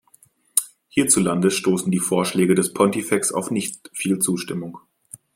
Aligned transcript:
Hierzulande 0.87 1.51
stoßen 1.51 1.91
die 1.91 1.99
Vorschläge 1.99 2.55
des 2.55 2.73
Pontifex 2.73 3.31
auf 3.31 3.51
nicht 3.51 3.91
viel 3.93 4.17
Zustimmung. 4.17 4.79